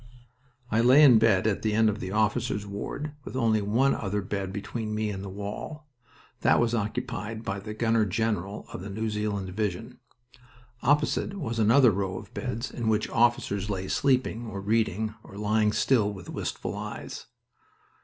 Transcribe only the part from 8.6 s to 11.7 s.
of the New Zealand Division. Opposite was